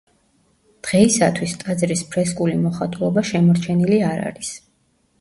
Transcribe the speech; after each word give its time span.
დღეისათვის 0.87 1.53
ტაძრის 1.65 2.03
ფრესკული 2.15 2.59
მოხატულობა 2.65 3.27
შემორჩენილი 3.35 4.05
არ 4.13 4.29
არის. 4.29 4.55